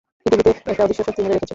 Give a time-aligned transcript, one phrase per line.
[0.23, 1.49] পৃথিবীকে একটা অদৃশ্য শক্তি মুড়ে রেখেছে।